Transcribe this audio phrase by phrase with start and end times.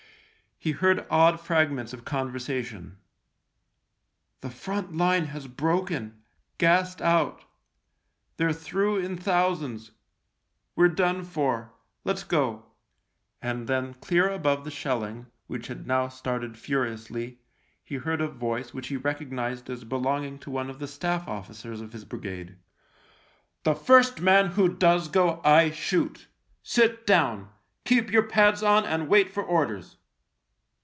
[0.63, 2.99] He heard odd fragments of conversation:"
[4.41, 6.21] The front line has broken—
[6.59, 7.45] gassed out.
[8.37, 9.89] They're through in thousands—
[10.75, 11.71] We're done for—
[12.05, 12.67] Let's go."
[13.41, 17.39] And then clear above the shell ing, which had now started furiously,
[17.83, 21.27] he heard a voice which he recognised as be longing to one of the Staff
[21.27, 22.55] officers of his brigade."
[23.63, 26.27] The first man who does go I shoot.
[26.61, 27.49] Sit down!
[27.83, 29.97] Keep your pads on, and wait for orders."